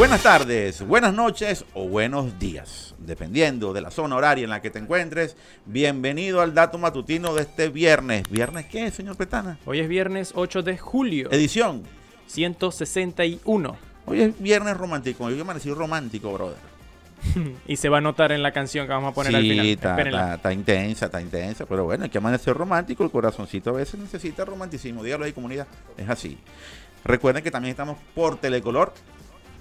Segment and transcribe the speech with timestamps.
[0.00, 4.70] Buenas tardes, buenas noches o buenos días, dependiendo de la zona horaria en la que
[4.70, 5.36] te encuentres.
[5.66, 8.22] Bienvenido al dato matutino de este viernes.
[8.30, 9.58] ¿Viernes qué, señor Petana?
[9.66, 11.28] Hoy es viernes 8 de julio.
[11.30, 11.82] Edición.
[12.28, 13.76] 161.
[14.06, 15.24] Hoy es viernes romántico.
[15.24, 16.56] Hoy amanecí romántico, brother.
[17.66, 19.66] y se va a notar en la canción que vamos a poner sí, al final.
[19.66, 21.66] Está, está intensa, está intensa.
[21.66, 23.04] Pero bueno, hay que amanecer romántico.
[23.04, 25.04] El corazoncito a veces necesita romanticismo.
[25.04, 25.66] Dígalo ahí, comunidad.
[25.98, 26.38] Es así.
[27.04, 28.94] Recuerden que también estamos por Telecolor.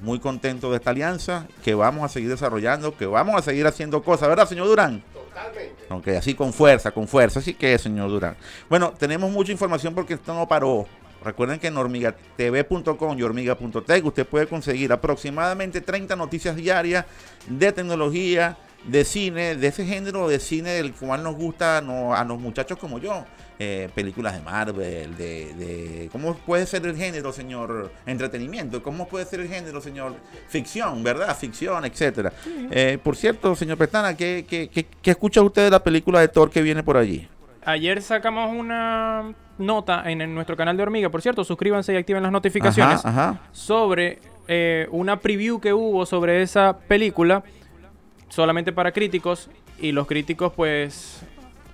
[0.02, 1.48] Muy contentos de esta alianza.
[1.64, 2.96] Que vamos a seguir desarrollando.
[2.96, 4.30] Que vamos a seguir haciendo cosas.
[4.30, 5.04] ¿Verdad, señor Durán?
[5.14, 5.86] Totalmente.
[5.90, 7.40] Ok, así con fuerza, con fuerza.
[7.40, 8.36] Así que, señor Durán.
[8.70, 10.88] Bueno, tenemos mucha información porque esto no paró.
[11.24, 17.06] Recuerden que en hormigatv.com y hormiga.tech usted puede conseguir aproximadamente 30 noticias diarias
[17.48, 22.24] de tecnología, de cine, de ese género de cine del cual nos gusta no- a
[22.24, 23.26] los muchachos como yo.
[23.62, 27.92] Eh, películas de Marvel, de, de- ¿Cómo puede ser el género, señor?
[28.06, 28.82] Entretenimiento.
[28.82, 30.16] ¿Cómo puede ser el género, señor?
[30.48, 31.36] Ficción, ¿verdad?
[31.38, 32.32] Ficción, etcétera.
[32.72, 36.30] Eh, por cierto, señor Pestana, ¿qué, qué, qué- qué escucha usted de la película de
[36.30, 37.28] Thor que viene por allí?
[37.66, 42.24] Ayer sacamos una nota en, en nuestro canal de Hormiga, por cierto, suscríbanse y activen
[42.24, 43.42] las notificaciones, Ajá, ajá.
[43.52, 47.44] sobre eh, una preview que hubo sobre esa película,
[48.30, 49.50] solamente para críticos,
[49.80, 51.22] y los críticos pues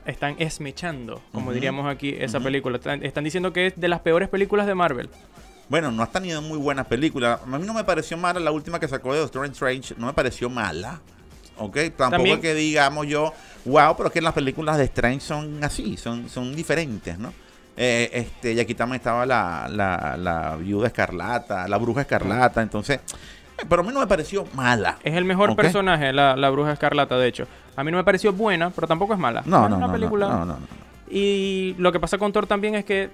[0.06, 2.78] están esmechando, como diríamos aquí, esa película.
[2.78, 5.10] Están, están diciendo que es de las peores películas de Marvel.
[5.68, 7.40] Bueno, no has tenido muy buenas películas.
[7.44, 9.96] A mí no me pareció mala la última que sacó de Doctor Strange.
[9.98, 11.02] No me pareció mala.
[11.58, 11.76] ¿Ok?
[11.98, 13.34] Tampoco También- es que digamos yo,
[13.64, 17.34] wow, pero es que las películas de Strange son así, son, son diferentes, ¿no?
[17.78, 23.00] Eh, este, y aquí también estaba la, la, la viuda escarlata, la bruja escarlata, entonces,
[23.70, 24.98] pero a mí no me pareció mala.
[25.04, 27.48] Es el mejor personaje, la, la bruja escarlata, de hecho.
[27.76, 29.44] A mí no me pareció buena, pero tampoco es mala.
[29.46, 30.86] No, no, una no, película no, no, no.
[31.10, 33.10] Y lo que pasa con Thor también es que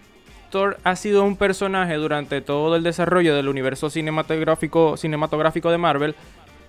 [0.49, 6.15] Thor ha sido un personaje durante todo el desarrollo del universo cinematográfico, cinematográfico de Marvel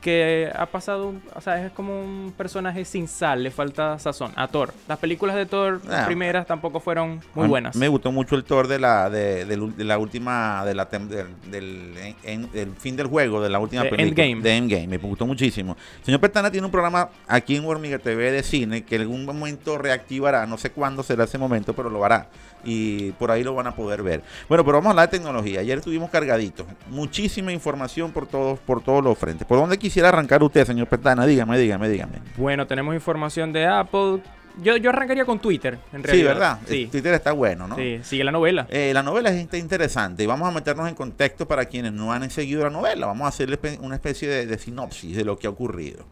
[0.02, 4.48] que ha pasado, o sea, es como un personaje sin sal, le falta sazón a
[4.48, 4.74] Thor.
[4.88, 6.06] Las películas de Thor, las Ah.
[6.06, 7.76] primeras, tampoco fueron muy buenas.
[7.76, 9.46] Me gustó mucho el Thor de la, de,
[9.78, 13.82] la última, de la tem- del, del, en- del fin del juego, de la última
[13.84, 14.02] película.
[14.24, 14.42] Endgame.
[14.42, 15.76] De Endgame, me gustó muchísimo.
[16.02, 19.78] Señor Petana tiene un programa aquí en Hormiga TV de cine que en algún momento
[19.78, 22.26] reactivará, no sé cuándo será ese momento, pero lo hará.
[22.64, 24.22] Y por ahí lo van a poder ver.
[24.48, 25.60] Bueno, pero vamos a hablar de tecnología.
[25.60, 26.64] Ayer estuvimos cargaditos.
[26.90, 29.46] Muchísima información por todos, por todos los frentes.
[29.48, 31.26] ¿Por dónde quisiera arrancar usted, señor Petana?
[31.26, 32.18] Dígame, dígame, dígame.
[32.36, 34.20] Bueno, tenemos información de Apple.
[34.62, 36.28] Yo, yo arrancaría con Twitter, en Sí, realidad.
[36.34, 36.58] ¿verdad?
[36.68, 37.76] Sí, Twitter está bueno, ¿no?
[37.76, 38.66] sí, sigue la novela.
[38.68, 42.12] Eh, la novela es inte- interesante y vamos a meternos en contexto para quienes no
[42.12, 43.06] han seguido la novela.
[43.06, 46.04] Vamos a hacerle una especie de, de sinopsis de lo que ha ocurrido.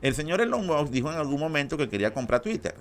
[0.00, 2.74] El señor Elon Musk dijo en algún momento que quería comprar Twitter.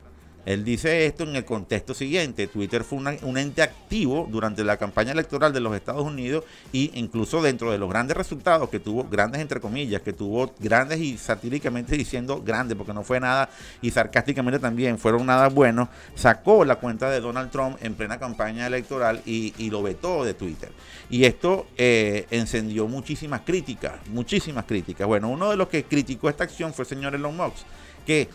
[0.45, 2.47] Él dice esto en el contexto siguiente.
[2.47, 7.41] Twitter fue un ente activo durante la campaña electoral de los Estados Unidos y incluso
[7.41, 11.95] dentro de los grandes resultados que tuvo, grandes entre comillas, que tuvo grandes y satíricamente
[11.95, 13.49] diciendo grandes, porque no fue nada,
[13.81, 18.67] y sarcásticamente también fueron nada buenos, sacó la cuenta de Donald Trump en plena campaña
[18.67, 20.71] electoral y, y lo vetó de Twitter.
[21.09, 25.07] Y esto eh, encendió muchísimas críticas, muchísimas críticas.
[25.07, 27.65] Bueno, uno de los que criticó esta acción fue el señor Elon Musk,
[28.05, 28.29] que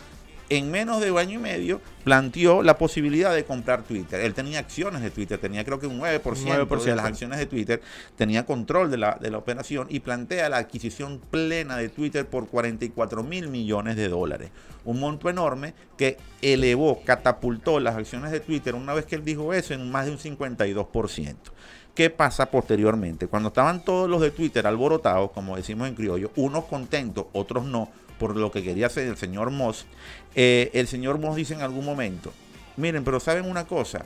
[0.49, 4.21] en menos de un año y medio planteó la posibilidad de comprar Twitter.
[4.21, 6.85] Él tenía acciones de Twitter, tenía creo que un 9%, 9%.
[6.85, 7.83] de las acciones de Twitter,
[8.17, 12.47] tenía control de la, de la operación y plantea la adquisición plena de Twitter por
[12.47, 14.51] 44 mil millones de dólares.
[14.85, 19.53] Un monto enorme que elevó, catapultó las acciones de Twitter una vez que él dijo
[19.53, 21.35] eso en más de un 52%.
[21.97, 23.27] ¿Qué pasa posteriormente?
[23.27, 27.89] Cuando estaban todos los de Twitter alborotados, como decimos en criollo, unos contentos, otros no,
[28.19, 29.87] por lo que quería hacer el señor Moss,
[30.35, 32.33] eh, el señor Moss dice en algún momento,
[32.77, 34.05] miren, pero saben una cosa,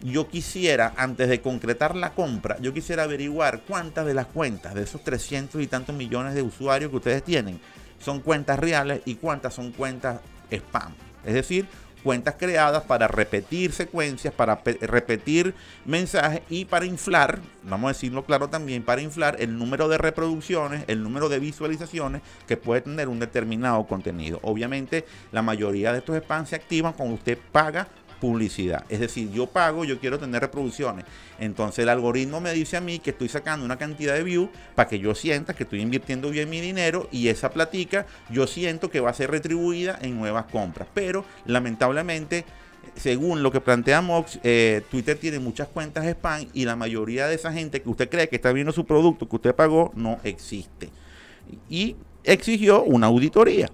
[0.00, 4.82] yo quisiera, antes de concretar la compra, yo quisiera averiguar cuántas de las cuentas de
[4.82, 7.60] esos 300 y tantos millones de usuarios que ustedes tienen
[7.98, 10.20] son cuentas reales y cuántas son cuentas
[10.50, 10.94] spam.
[11.24, 11.66] Es decir,
[12.06, 15.54] cuentas creadas para repetir secuencias, para pe- repetir
[15.84, 20.84] mensajes y para inflar, vamos a decirlo claro también, para inflar el número de reproducciones,
[20.86, 24.38] el número de visualizaciones que puede tener un determinado contenido.
[24.42, 27.88] Obviamente, la mayoría de estos spam se activan cuando usted paga
[28.20, 28.84] publicidad.
[28.88, 31.04] Es decir, yo pago, yo quiero tener reproducciones.
[31.38, 34.88] Entonces el algoritmo me dice a mí que estoy sacando una cantidad de views para
[34.88, 39.00] que yo sienta que estoy invirtiendo bien mi dinero y esa platica yo siento que
[39.00, 40.88] va a ser retribuida en nuevas compras.
[40.94, 42.44] Pero lamentablemente,
[42.94, 47.34] según lo que plantea Mox, eh, Twitter tiene muchas cuentas spam y la mayoría de
[47.34, 50.90] esa gente que usted cree que está viendo su producto que usted pagó no existe.
[51.68, 53.70] Y exigió una auditoría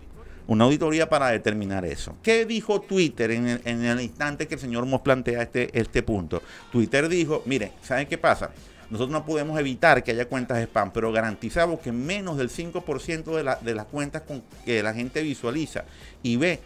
[0.53, 2.17] una auditoría para determinar eso.
[2.23, 6.43] ¿Qué dijo Twitter en el, instante que el señor Moss plantea este, este punto?
[6.71, 8.51] Twitter dijo, mire, ¿saben qué pasa?
[8.91, 13.57] nosotros no podemos evitar que haya cuentas spam, pero garantizamos que menos del 5% de,
[13.63, 14.23] de las cuentas
[14.67, 15.85] que la gente visualiza
[16.23, 16.61] y ve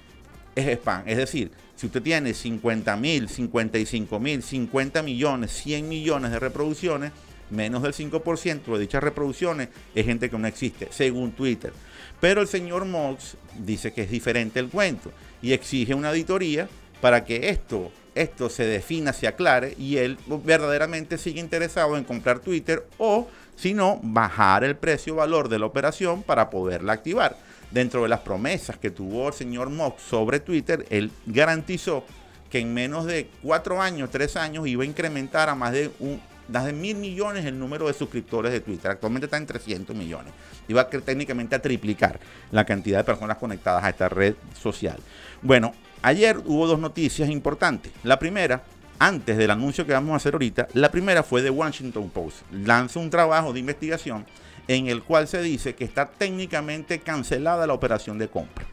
[0.56, 1.04] es spam.
[1.06, 7.12] Es decir, si usted tiene 50 mil, 55 mil, 50 millones, 100 millones de reproducciones,
[7.50, 11.72] menos del 5% de dichas reproducciones es gente que no existe, según Twitter.
[12.20, 15.12] Pero el señor Mox dice que es diferente el cuento
[15.42, 16.68] y exige una auditoría
[17.00, 22.40] para que esto, esto se defina, se aclare y él verdaderamente sigue interesado en comprar
[22.40, 27.36] Twitter o, si no, bajar el precio valor de la operación para poderla activar.
[27.70, 32.04] Dentro de las promesas que tuvo el señor Mox sobre Twitter, él garantizó
[32.48, 36.20] que en menos de cuatro años, tres años, iba a incrementar a más de un,
[36.48, 38.90] de mil millones el número de suscriptores de Twitter.
[38.90, 40.32] Actualmente está en 300 millones.
[40.68, 42.20] Iba a, técnicamente a triplicar
[42.50, 44.98] la cantidad de personas conectadas a esta red social.
[45.42, 45.72] Bueno,
[46.02, 47.92] ayer hubo dos noticias importantes.
[48.02, 48.62] La primera,
[48.98, 52.38] antes del anuncio que vamos a hacer ahorita, la primera fue de Washington Post.
[52.52, 54.24] Lanzó un trabajo de investigación
[54.68, 58.64] en el cual se dice que está técnicamente cancelada la operación de compra.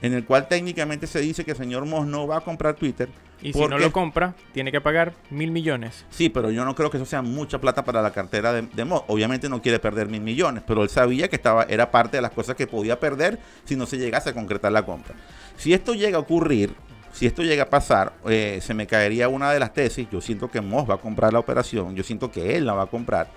[0.00, 3.08] En el cual técnicamente se dice que el señor Moss no va a comprar Twitter
[3.42, 6.04] y si no lo compra, tiene que pagar mil millones.
[6.10, 8.82] Sí, pero yo no creo que eso sea mucha plata para la cartera de, de
[9.08, 12.30] Obviamente no quiere perder mil millones, pero él sabía que estaba, era parte de las
[12.30, 15.14] cosas que podía perder si no se llegase a concretar la compra.
[15.56, 16.74] Si esto llega a ocurrir,
[17.12, 20.08] si esto llega a pasar, eh, se me caería una de las tesis.
[20.10, 22.84] Yo siento que Moss va a comprar la operación, yo siento que él la va
[22.84, 23.28] a comprar.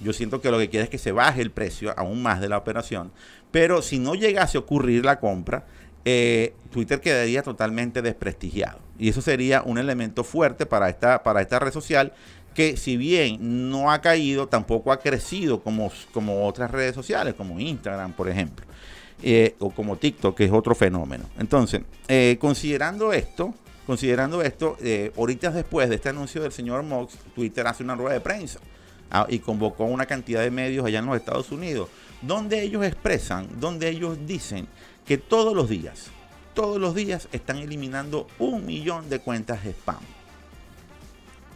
[0.00, 2.50] Yo siento que lo que quiere es que se baje el precio aún más de
[2.50, 3.12] la operación.
[3.50, 5.64] Pero si no llegase a ocurrir la compra,
[6.08, 8.78] eh, Twitter quedaría totalmente desprestigiado.
[8.96, 12.12] Y eso sería un elemento fuerte para esta, para esta red social
[12.54, 17.58] que si bien no ha caído, tampoco ha crecido como, como otras redes sociales, como
[17.58, 18.64] Instagram, por ejemplo,
[19.20, 21.24] eh, o como TikTok, que es otro fenómeno.
[21.40, 23.52] Entonces, eh, considerando esto,
[23.84, 24.76] considerando esto,
[25.16, 28.60] ahorita después de este anuncio del señor Mox, Twitter hace una rueda de prensa
[29.10, 31.88] ah, y convocó una cantidad de medios allá en los Estados Unidos,
[32.22, 34.68] donde ellos expresan, donde ellos dicen
[35.06, 36.10] que todos los días,
[36.54, 40.00] todos los días están eliminando un millón de cuentas spam.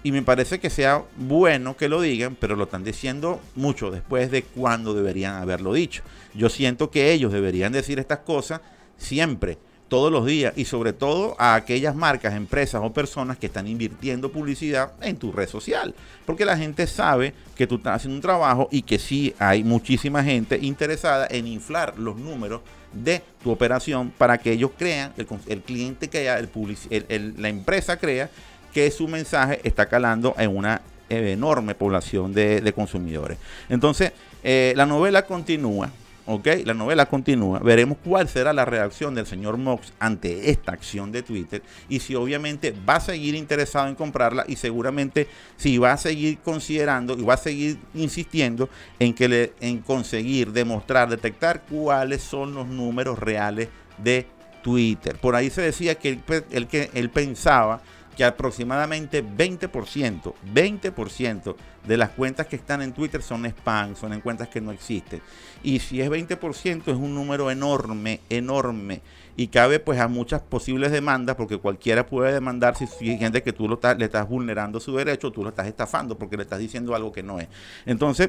[0.03, 4.31] Y me parece que sea bueno que lo digan, pero lo están diciendo mucho después
[4.31, 6.03] de cuando deberían haberlo dicho.
[6.33, 8.63] Yo siento que ellos deberían decir estas cosas
[8.97, 9.59] siempre,
[9.91, 14.33] todos los días, y sobre todo a aquellas marcas, empresas o personas que están invirtiendo
[14.33, 15.95] publicidad en tu red social.
[16.25, 20.25] Porque la gente sabe que tú estás haciendo un trabajo y que sí hay muchísima
[20.25, 26.09] gente interesada en inflar los números de tu operación para que ellos crean, el, cliente
[26.09, 28.31] crea, el, la empresa crea
[28.73, 33.39] que su mensaje está calando en una enorme población de, consumidores.
[33.69, 34.13] Entonces,
[34.43, 35.91] eh, la novela continúa.
[36.27, 36.47] ¿Ok?
[36.65, 37.59] La novela continúa.
[37.61, 42.15] Veremos cuál será la reacción del señor Mox ante esta acción de Twitter y si
[42.15, 47.23] obviamente va a seguir interesado en comprarla y seguramente si va a seguir considerando y
[47.23, 48.69] va a seguir insistiendo
[48.99, 53.69] en que le, en conseguir demostrar, detectar cuáles son los números reales
[53.99, 54.27] de
[54.63, 55.17] Twitter.
[55.17, 56.21] Por ahí se decía que
[56.51, 57.83] él, que él pensaba
[58.21, 61.57] que aproximadamente 20%, 20%
[61.87, 65.23] de las cuentas que están en Twitter son spam, son en cuentas que no existen.
[65.63, 69.01] Y si es 20% es un número enorme, enorme.
[69.39, 73.55] Y cabe pues a muchas posibles demandas, porque cualquiera puede demandar si hay gente que
[73.55, 76.95] tú lo le estás vulnerando su derecho, tú lo estás estafando porque le estás diciendo
[76.95, 77.49] algo que no es.
[77.87, 78.29] Entonces,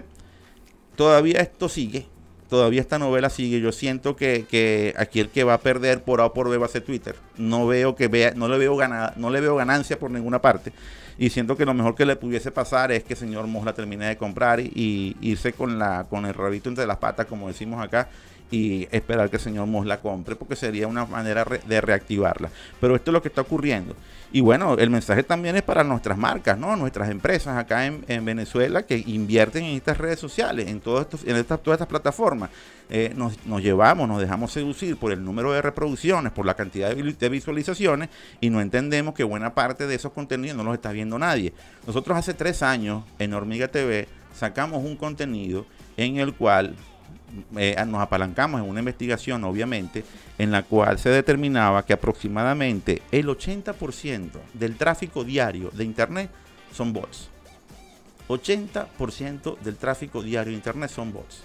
[0.95, 2.07] todavía esto sigue,
[2.51, 3.61] todavía esta novela sigue.
[3.61, 6.65] Yo siento que, aquí el que va a perder por A o por B va
[6.65, 7.15] a ser Twitter.
[7.37, 8.77] No veo que vea, no le veo
[9.15, 10.73] no le veo ganancia por ninguna parte.
[11.17, 14.05] Y siento que lo mejor que le pudiese pasar es que el señor Mosla termine
[14.05, 17.81] de comprar y, y, irse con la, con el rabito entre las patas, como decimos
[17.81, 18.09] acá,
[18.51, 22.49] y esperar que el señor Moss la compre, porque sería una manera de reactivarla.
[22.79, 23.95] Pero esto es lo que está ocurriendo.
[24.33, 26.75] Y bueno, el mensaje también es para nuestras marcas, ¿no?
[26.77, 31.35] Nuestras empresas acá en, Venezuela que invierten en estas redes sociales, en, todo esto, en
[31.35, 32.49] estas, todas estas plataformas.
[32.89, 37.29] Eh, nos, llevamos, nos dejamos seducir por el número de reproducciones, por la cantidad de,
[37.29, 38.09] visualizaciones
[38.41, 41.53] y no entendemos que buena parte de esos contenidos no los está viendo nadie.
[41.87, 45.65] Nosotros hace tres años en Hormiga TV sacamos un contenido
[45.97, 46.75] en el cual
[47.57, 50.03] eh, nos apalancamos en una investigación, obviamente,
[50.37, 56.29] en la cual se determinaba que aproximadamente el 80% del tráfico diario de Internet
[56.73, 57.29] son bots.
[58.27, 61.43] 80% del tráfico diario de Internet son bots.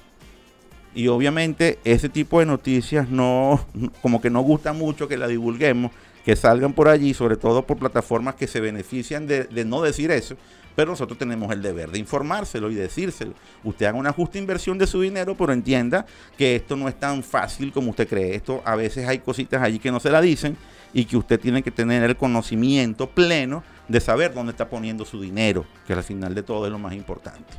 [0.94, 3.66] Y obviamente ese tipo de noticias no,
[4.02, 5.92] como que no gusta mucho que la divulguemos,
[6.24, 10.10] que salgan por allí, sobre todo por plataformas que se benefician de, de no decir
[10.10, 10.36] eso,
[10.76, 13.32] pero nosotros tenemos el deber de informárselo y decírselo.
[13.64, 16.04] Usted haga una justa inversión de su dinero, pero entienda
[16.36, 18.34] que esto no es tan fácil como usted cree.
[18.34, 20.56] Esto a veces hay cositas allí que no se la dicen
[20.92, 25.20] y que usted tiene que tener el conocimiento pleno de saber dónde está poniendo su
[25.20, 27.54] dinero, que al final de todo es lo más importante.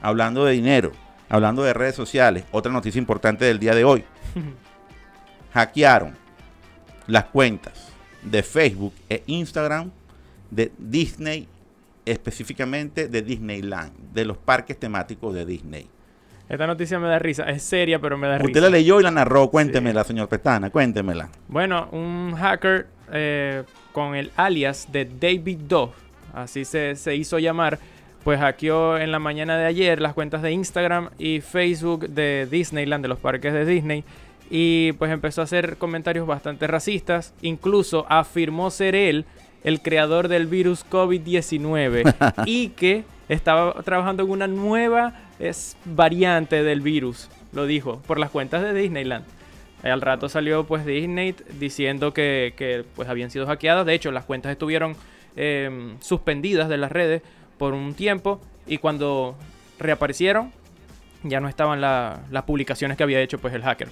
[0.00, 0.92] Hablando de dinero,
[1.28, 4.04] hablando de redes sociales, otra noticia importante del día de hoy.
[5.52, 6.16] Hackearon
[7.06, 7.88] las cuentas
[8.22, 9.90] de Facebook e Instagram
[10.50, 11.48] de Disney
[12.04, 15.88] específicamente de Disneyland, de los parques temáticos de Disney.
[16.48, 18.46] Esta noticia me da risa, es seria, pero me da risa.
[18.46, 21.30] Usted la leyó y la narró, cuéntemela, señor Pestana, cuéntemela.
[21.48, 25.92] Bueno, un hacker eh, con el alias de David Doe,
[26.34, 27.78] así se, se hizo llamar,
[28.24, 33.02] pues hackeó en la mañana de ayer las cuentas de Instagram y Facebook de Disneyland,
[33.02, 34.04] de los parques de Disney,
[34.50, 39.24] y pues empezó a hacer comentarios bastante racistas, incluso afirmó ser él
[39.64, 46.80] el creador del virus COVID-19 y que estaba trabajando en una nueva es, variante del
[46.80, 49.24] virus, lo dijo, por las cuentas de Disneyland.
[49.82, 53.84] Al rato salió pues Disney diciendo que, que pues habían sido hackeadas.
[53.84, 54.94] De hecho, las cuentas estuvieron
[55.34, 57.22] eh, suspendidas de las redes
[57.58, 59.36] por un tiempo y cuando
[59.78, 60.52] reaparecieron
[61.24, 63.88] ya no estaban la, las publicaciones que había hecho pues el hacker.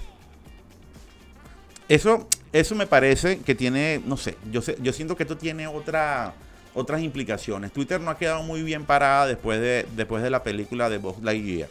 [1.89, 5.67] Eso, eso me parece que tiene, no sé, yo sé, yo siento que esto tiene
[5.67, 6.33] otra,
[6.73, 7.71] otras implicaciones.
[7.71, 11.21] Twitter no ha quedado muy bien parada después de, después de la película de Buzz
[11.21, 11.69] Lightyear.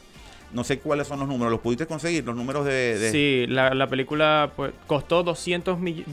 [0.53, 2.25] No sé cuáles son los números, ¿los pudiste conseguir?
[2.25, 2.99] Los números de...
[2.99, 3.11] de...
[3.13, 6.05] Sí, la, la, película pues, costó 200 mil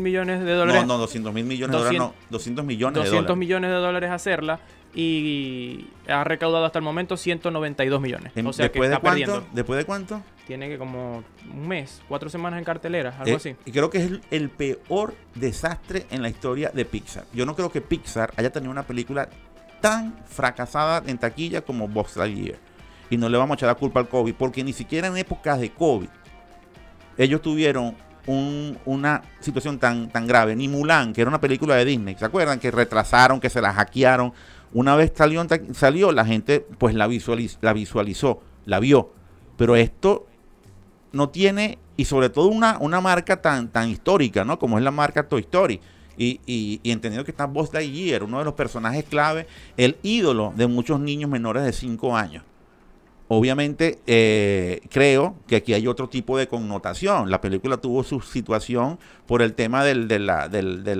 [0.00, 0.82] millones de dólares.
[0.82, 3.36] No, no, 200 mil millones 200, de dólares, no, 200 millones 200 de dólares.
[3.38, 4.60] millones de dólares hacerla
[4.94, 8.32] y ha recaudado hasta el momento 192 millones.
[8.44, 9.10] O sea que ¿Después está de cuánto?
[9.26, 9.46] perdiendo.
[9.52, 10.22] ¿Después de cuánto?
[10.46, 13.56] Tiene que como un mes, cuatro semanas en cartelera, algo Eh, así.
[13.64, 17.24] Y creo que es el, el peor desastre en la historia de Pixar.
[17.32, 19.28] Yo no creo que Pixar haya tenido una película
[19.80, 22.58] tan fracasada en taquilla como Buzz Lightyear.
[23.10, 25.58] Y no le vamos a echar la culpa al COVID, porque ni siquiera en épocas
[25.60, 26.08] de COVID
[27.16, 27.96] ellos tuvieron
[28.26, 30.54] un- una situación tan, tan grave.
[30.54, 32.60] Ni Mulan, que era una película de Disney, ¿se acuerdan?
[32.60, 34.32] Que retrasaron, que se la hackearon.
[34.72, 39.10] Una vez salió, salió la gente pues la, visualiz- la visualizó, la vio.
[39.56, 40.26] Pero esto
[41.10, 44.58] no tiene, y sobre todo una, una marca tan, tan histórica, ¿no?
[44.58, 45.80] Como es la marca Toy Story.
[46.18, 49.46] Y, y, y entendiendo que está Buzz Lightyear, uno de los personajes clave,
[49.76, 52.44] el ídolo de muchos niños menores de 5 años.
[53.30, 57.30] Obviamente, eh, creo que aquí hay otro tipo de connotación.
[57.30, 60.96] La película tuvo su situación por el tema del, de la, del, de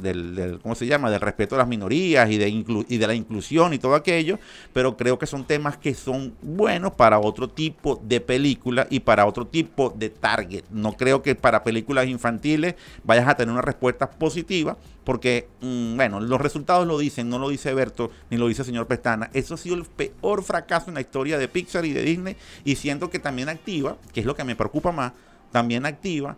[0.00, 1.10] del, del- ¿cómo se llama?
[1.10, 4.38] Del respeto a las minorías y de, inclu- y de la inclusión y todo aquello,
[4.72, 9.26] pero creo que son temas que son buenos para otro tipo de película y para
[9.26, 10.64] otro tipo de target.
[10.70, 16.18] No creo que para películas infantiles vayas a tener una respuesta positiva, porque, mm, bueno,
[16.20, 19.30] los resultados lo dicen, no lo dice Berto ni lo dice el señor Pestana.
[19.34, 22.76] Eso ha sido el peor fracaso en la historia de Pixar y de Disney, y
[22.76, 25.12] siento que también activa, que es lo que me preocupa más,
[25.52, 26.36] también activa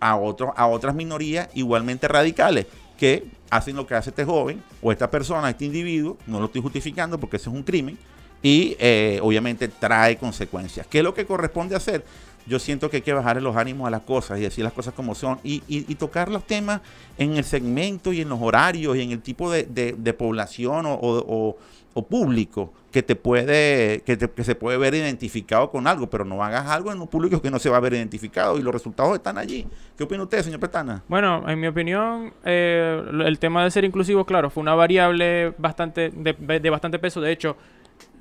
[0.00, 2.66] a, otros, a otras minorías igualmente radicales
[2.98, 6.62] que hacen lo que hace este joven o esta persona, este individuo, no lo estoy
[6.62, 7.98] justificando porque eso es un crimen,
[8.42, 10.86] y eh, obviamente trae consecuencias.
[10.86, 12.04] ¿Qué es lo que corresponde hacer?
[12.46, 14.94] Yo siento que hay que bajar los ánimos a las cosas y decir las cosas
[14.94, 16.80] como son y, y- tocar los temas
[17.18, 21.24] en el segmento y en los horarios y en el tipo de población o, o-
[21.26, 21.58] o-
[21.98, 26.26] o público que te puede que, te- que se puede ver identificado con algo, pero
[26.26, 28.72] no hagas algo en un público que no se va a ver identificado y los
[28.72, 29.66] resultados están allí.
[29.96, 31.02] ¿Qué opina usted, señor Petana?
[31.08, 36.10] Bueno, en mi opinión, eh, el tema de ser inclusivo, claro, fue una variable bastante
[36.10, 37.22] de, de bastante peso.
[37.22, 37.56] De hecho,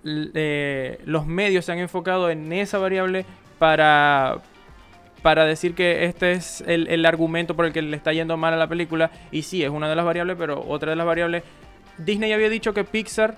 [0.05, 3.25] eh, los medios se han enfocado en esa variable
[3.60, 4.38] para,
[5.22, 8.53] para decir que este es el, el argumento por el que le está yendo mal
[8.53, 9.12] a la película.
[9.32, 11.44] Y sí, es una de las variables, pero otra de las variables...
[11.98, 13.38] Disney había dicho que Pixar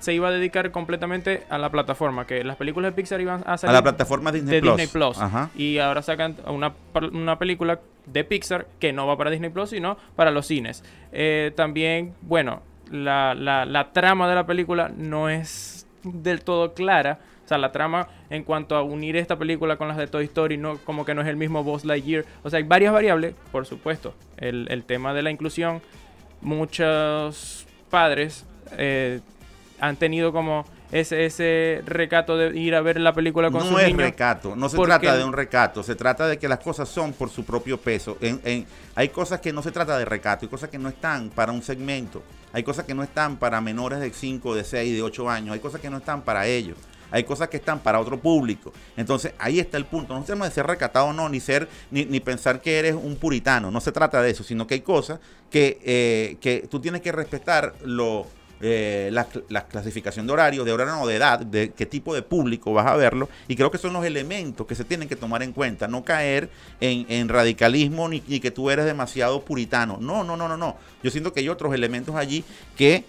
[0.00, 3.54] se iba a dedicar completamente a la plataforma, que las películas de Pixar iban a
[3.54, 4.76] A salir la plataforma Disney de Plus.
[4.76, 5.18] Disney Plus.
[5.18, 5.50] Ajá.
[5.56, 6.72] Y ahora sacan una,
[7.12, 10.84] una película de Pixar que no va para Disney Plus, sino para los cines.
[11.12, 17.18] Eh, también, bueno, la, la- la trama de la película no es del todo clara.
[17.44, 20.56] O sea, la trama en cuanto a unir esta película con las de Toy Story,
[20.56, 22.24] no, como que no es el mismo Buzz Lightyear.
[22.44, 24.14] O sea, hay varias variables, por supuesto.
[24.36, 25.82] El, el tema de la inclusión,
[26.40, 28.46] muchos padres
[28.78, 29.20] eh,
[29.80, 33.80] han tenido como ese, ese recato de ir a ver la película con no sus
[33.80, 34.02] es niños.
[34.02, 37.12] recato, no se porque- trata de un recato, se trata de que las cosas son
[37.12, 38.16] por su propio peso.
[38.20, 41.30] En- en- hay cosas que no se trata de recato, hay cosas que no están
[41.30, 42.22] para un segmento,
[42.52, 45.60] hay cosas que no están para menores de 5, de 6, de 8 años, hay
[45.60, 46.76] cosas que no están para ellos.
[47.12, 48.72] hay cosas que están para otro público.
[48.96, 50.14] Entonces ahí está el punto.
[50.14, 52.94] No se trata de ser recatado o no, ni ser, ni, ni, pensar que eres
[52.94, 53.68] un puritano.
[53.72, 55.18] No se trata de eso, sino que hay cosas
[55.50, 58.28] que, eh, que tú tienes que respetar lo
[58.62, 62.74] eh, la, clasificación de horario, de horario o de edad, de qué tipo de público
[62.74, 63.28] vas a verlo.
[63.48, 65.88] Y creo que son los elementos que se tienen que tomar en cuenta.
[65.88, 66.50] No caer
[66.80, 69.96] en, radicalismo ni, que tú eres demasiado puritano.
[70.00, 70.76] No, no, no, no, no.
[71.02, 72.44] Yo siento que hay otros elementos allí
[72.76, 73.04] que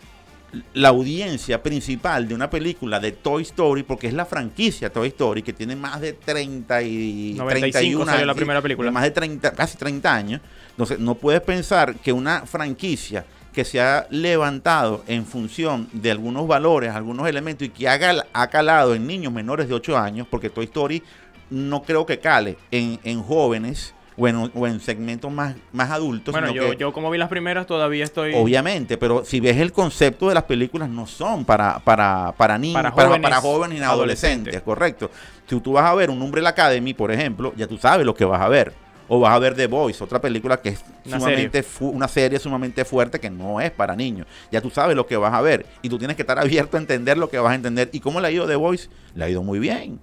[0.73, 5.43] la audiencia principal de una película de Toy Story, porque es la franquicia Toy Story,
[5.43, 8.91] que tiene más de 30 y 31 años, la primera película.
[8.91, 10.41] más de 30, casi 30 años.
[10.69, 16.47] Entonces, no puedes pensar que una franquicia que se ha levantado en función de algunos
[16.47, 20.65] valores, algunos elementos y que ha, calado en niños menores de 8 años, porque Toy
[20.65, 21.03] Story
[21.49, 26.31] no creo que cale en, jóvenes o en, segmentos más, más adultos.
[26.31, 28.33] Bueno, yo, yo como vi las primeras todavía estoy...
[28.35, 32.75] Obviamente, pero si ves el concepto de las películas no son para, para, para niños,
[32.75, 35.11] para jóvenes, para, jóvenes y adolescentes, correcto.
[35.45, 38.23] Si tú vas a ver un Umbrella Academy, por ejemplo, ya tú sabes lo que
[38.23, 38.73] vas a ver
[39.13, 41.93] o vas a ver The Voice, otra película que es una sumamente serie.
[41.93, 44.25] una serie sumamente fuerte que no es para niños.
[44.49, 46.79] Ya tú sabes lo que vas a ver y tú tienes que estar abierto a
[46.79, 47.89] entender lo que vas a entender.
[47.91, 48.87] ¿Y cómo le ha ido The Voice?
[49.13, 49.99] Le ha ido muy bien.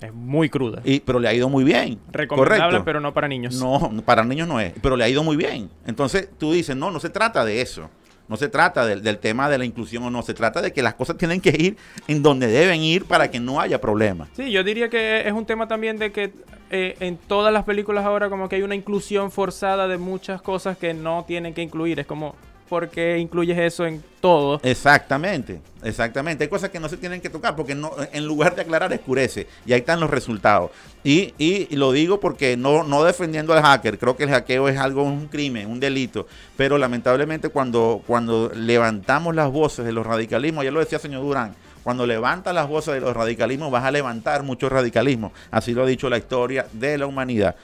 [0.00, 0.80] Es muy cruda.
[0.84, 1.98] Y, pero le ha ido muy bien.
[2.12, 3.56] Recomendable, pero no para niños.
[3.56, 5.68] No, para niños no es, pero le ha ido muy bien.
[5.84, 7.90] Entonces tú dices, no, no se trata de eso.
[8.28, 10.94] No se trata del, tema de la inclusión o no, se trata de que las
[10.94, 11.76] cosas tienen que ir
[12.08, 14.28] en donde deben ir para que no haya problemas.
[14.34, 16.32] Sí, yo diría que es un tema también de que
[16.70, 20.78] eh, en todas las películas ahora como que hay una inclusión forzada de muchas cosas
[20.78, 22.00] que no tienen que incluir.
[22.00, 22.34] Es como,
[22.72, 24.58] ¿por qué incluyes eso en todo?
[24.62, 26.44] Exactamente, exactamente.
[26.44, 29.46] Hay cosas que no se tienen que tocar porque no, en lugar de aclarar escurece.
[29.66, 30.70] Y ahí están los resultados.
[31.04, 34.78] Y, y, lo digo porque no, no defendiendo al hacker, creo que el hackeo es
[34.78, 36.26] algo, un crimen, un delito.
[36.56, 41.54] Pero lamentablemente cuando, cuando levantamos las voces de los radicalismos, ya lo decía señor Durán,
[41.82, 45.34] cuando levantas las voces de los radicalismos, vas a levantar mucho radicalismo.
[45.50, 47.54] Así lo ha dicho la historia de la humanidad.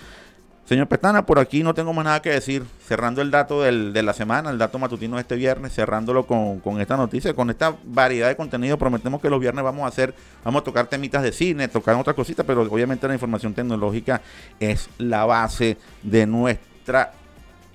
[0.68, 2.62] Señor Pestana, por aquí no tengo más nada que decir.
[2.86, 6.94] Cerrando el dato de la semana, el dato matutino de este viernes, cerrándolo con, esta
[6.94, 10.64] noticia, con esta variedad de contenido, prometemos que los viernes vamos a hacer, vamos a
[10.64, 14.20] tocar temitas de cine, tocar otras cositas, pero obviamente la información tecnológica
[14.60, 17.12] es la base de nuestra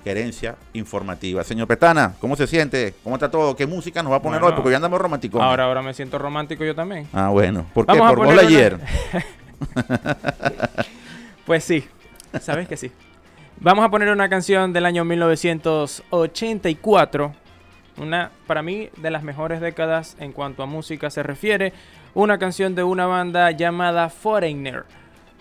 [0.03, 1.43] gerencia informativa.
[1.43, 2.93] Señor Petana, ¿cómo se siente?
[3.03, 3.55] ¿Cómo está todo?
[3.55, 4.53] ¿Qué música nos va a poner hoy?
[4.53, 5.41] Porque ya andamos románticos.
[5.41, 7.07] Ahora, ahora me siento romántico yo también.
[7.11, 7.65] Ah, bueno.
[7.73, 7.97] ¿Por qué?
[7.97, 8.79] ¿Por gol ayer?
[11.47, 11.87] pues sí,
[12.39, 12.91] sabes que sí.
[13.59, 17.33] Vamos a poner una canción del año 1984.
[17.97, 21.73] Una, para mí, de las mejores décadas en cuanto a música se refiere.
[22.13, 24.83] Una canción de una banda llamada Foreigner.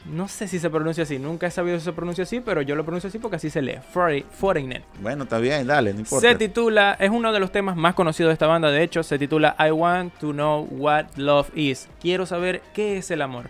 [0.05, 2.75] No sé si se pronuncia así, nunca he sabido si se pronuncia así, pero yo
[2.75, 3.79] lo pronuncio así porque así se lee.
[3.93, 4.83] Foreigner.
[5.01, 6.29] Bueno, está bien, dale, no importa.
[6.29, 9.19] Se titula, es uno de los temas más conocidos de esta banda, de hecho, se
[9.19, 11.89] titula I Want to Know What Love Is.
[12.01, 13.49] Quiero saber qué es el amor.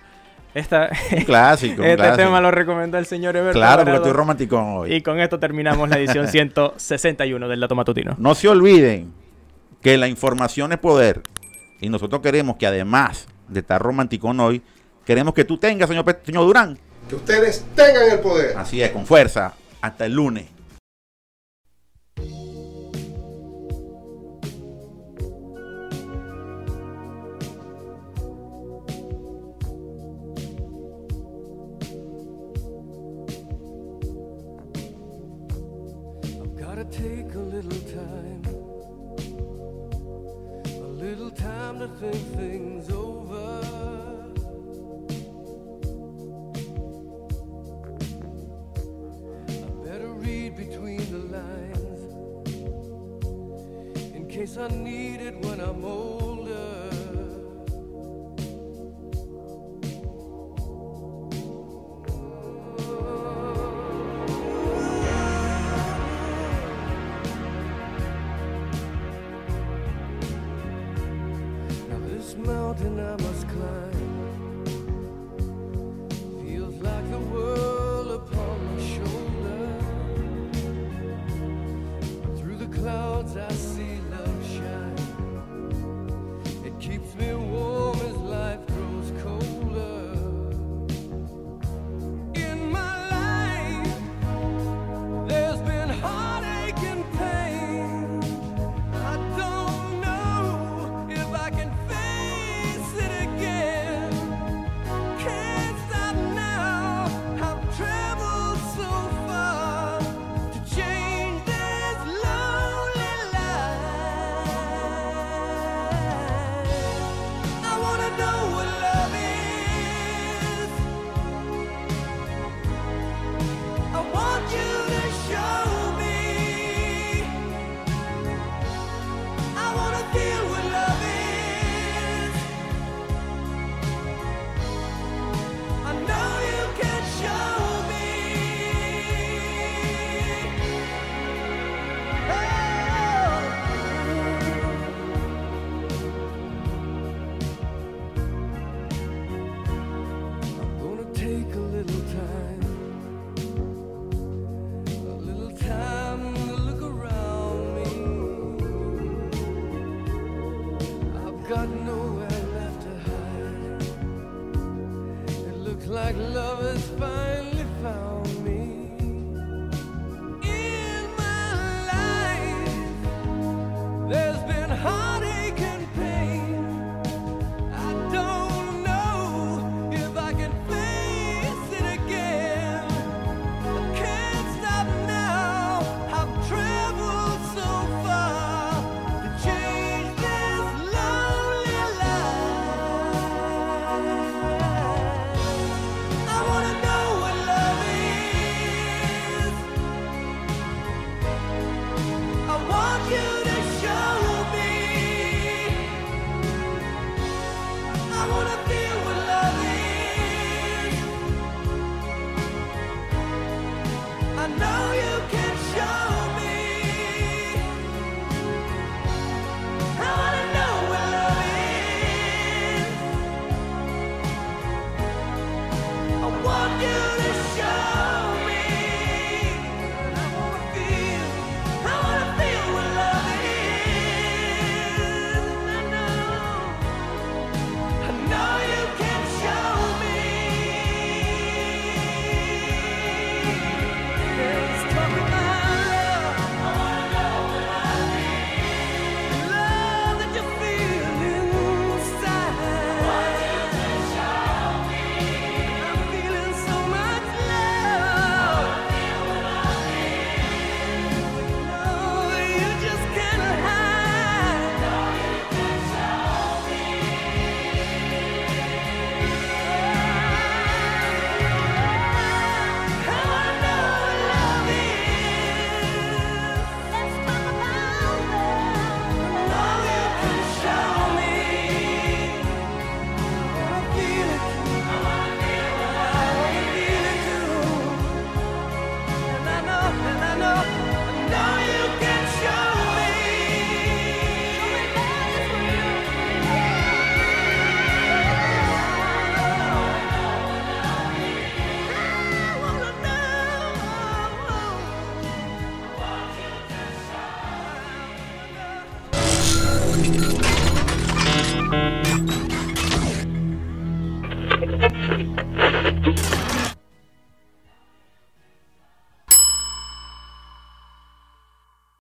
[0.55, 1.83] Esta, un clásico.
[1.85, 3.61] este tema lo recomienda el señor Everton.
[3.61, 4.95] Claro, porque estoy romántico hoy.
[4.95, 8.15] Y con esto terminamos la edición 161 del Dato Matutino.
[8.19, 9.13] No se olviden
[9.81, 11.23] que la información es poder.
[11.81, 14.63] Y nosotros queremos que además de estar romántico hoy,
[15.05, 16.79] Queremos que tú tengas, señor, señor Durán.
[17.09, 18.57] Que ustedes tengan el poder.
[18.57, 19.55] Así es, con fuerza.
[19.81, 20.47] Hasta el lunes.